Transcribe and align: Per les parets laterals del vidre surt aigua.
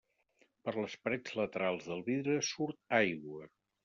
Per 0.69 0.73
les 0.77 0.95
parets 1.07 1.35
laterals 1.39 1.85
del 1.89 2.01
vidre 2.07 2.39
surt 2.47 2.81
aigua. 3.01 3.45